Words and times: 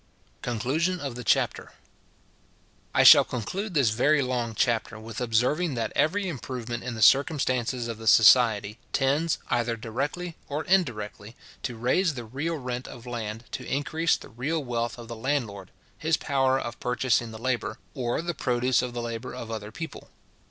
Conclusion 0.41 0.99
of 0.99 1.13
the 1.13 1.23
Chapter. 1.23 1.73
I 2.91 3.03
shall 3.03 3.23
conclude 3.23 3.75
this 3.75 3.91
very 3.91 4.23
long 4.23 4.55
chapter 4.55 4.99
with 4.99 5.21
observing, 5.21 5.75
that 5.75 5.91
every 5.95 6.27
improvement 6.27 6.83
in 6.83 6.95
the 6.95 7.03
circumstances 7.03 7.87
of 7.87 7.99
the 7.99 8.07
society 8.07 8.79
tends, 8.93 9.37
either 9.51 9.77
directly 9.77 10.35
or 10.49 10.63
indirectly, 10.63 11.35
to 11.61 11.77
raise 11.77 12.15
the 12.15 12.25
real 12.25 12.55
rent 12.55 12.87
of 12.87 13.05
land 13.05 13.43
to 13.51 13.63
increase 13.63 14.17
the 14.17 14.29
real 14.29 14.63
wealth 14.63 14.97
of 14.97 15.07
the 15.07 15.15
landlord, 15.15 15.69
his 15.99 16.17
power 16.17 16.59
of 16.59 16.79
purchasing 16.79 17.29
the 17.29 17.37
labour, 17.37 17.77
or 17.93 18.23
the 18.23 18.33
produce 18.33 18.81
of 18.81 18.95
the 18.95 19.03
labour 19.03 19.35
of 19.35 19.51
other 19.51 19.71
people. 19.71 20.09